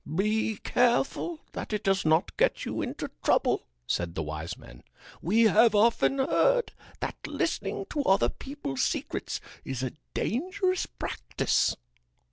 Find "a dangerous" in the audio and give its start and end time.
9.83-10.87